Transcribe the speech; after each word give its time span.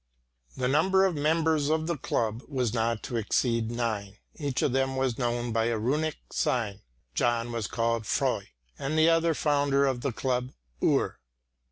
The 0.57 0.67
number 0.67 1.05
of 1.05 1.13
members 1.15 1.69
of 1.69 1.85
the 1.85 1.95
club 1.95 2.41
was 2.47 2.73
not 2.73 3.03
to 3.03 3.17
exceed 3.17 3.69
nine; 3.69 4.17
each 4.35 4.63
of 4.63 4.71
them 4.71 4.95
was 4.95 5.19
known 5.19 5.51
by 5.51 5.65
a 5.65 5.77
Runic 5.77 6.17
sign. 6.31 6.81
John 7.13 7.51
was 7.51 7.67
called 7.67 8.05
"Frö" 8.05 8.47
and 8.79 8.97
the 8.97 9.09
other 9.11 9.35
founder 9.35 9.85
of 9.85 10.01
the 10.01 10.11
club, 10.11 10.53
"Ur." 10.81 11.19